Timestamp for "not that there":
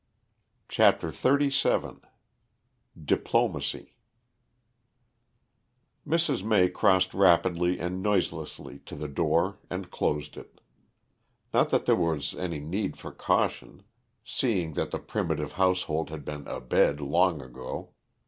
11.53-11.95